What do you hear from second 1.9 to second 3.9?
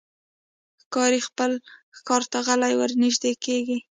ښکار ته غلی ورنژدې کېږي.